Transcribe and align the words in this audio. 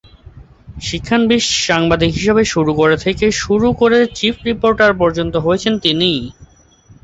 শিক্ষানবিশ 0.81 1.43
সাংবাদিক 1.65 2.11
হিসেবে 2.13 2.43
শুরু 2.45 2.71
করে 2.75 2.95
থেকে 3.05 3.25
শুরু 3.41 3.67
করে 3.73 3.97
চিফ 4.17 4.35
রিপোর্টার 4.47 4.91
পর্যন্ত 5.01 5.35
হয়েছেন 5.37 5.73
তিনি। 5.79 6.11